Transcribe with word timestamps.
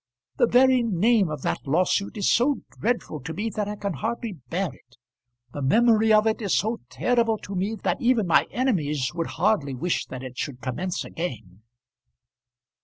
"The 0.37 0.47
very 0.47 0.81
name 0.81 1.29
of 1.29 1.43
that 1.43 1.59
lawsuit 1.67 2.17
is 2.17 2.31
so 2.31 2.63
dreadful 2.79 3.19
to 3.19 3.35
me 3.35 3.51
that 3.51 3.67
I 3.67 3.75
can 3.75 3.93
hardly 3.93 4.31
bear 4.49 4.73
it. 4.73 4.97
The 5.53 5.61
memory 5.61 6.11
of 6.11 6.25
it 6.25 6.41
is 6.41 6.57
so 6.57 6.79
terrible 6.89 7.37
to 7.37 7.53
me, 7.53 7.75
that 7.83 8.01
even 8.01 8.25
my 8.25 8.47
enemies 8.49 9.13
would 9.13 9.27
hardly 9.37 9.75
wish 9.75 10.07
that 10.07 10.23
it 10.23 10.39
should 10.39 10.59
commence 10.59 11.05
again." 11.05 11.61